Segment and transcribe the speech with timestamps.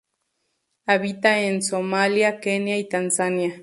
[0.87, 3.59] Habita en Somalia, Kenia y Tanzania.